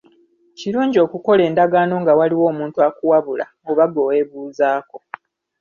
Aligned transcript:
Kirungi 0.59 0.97
okukola 1.05 1.41
endagaano 1.49 1.95
nga 2.01 2.11
waliwo 2.19 2.45
omuntu 2.51 2.77
akuwabula 2.87 3.45
oba 3.69 3.85
gwe 3.87 4.03
weebuuzaako. 4.07 4.97